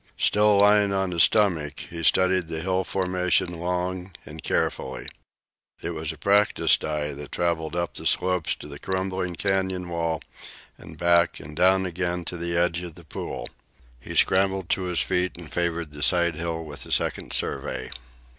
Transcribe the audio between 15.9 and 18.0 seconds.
the side hill with a second survey.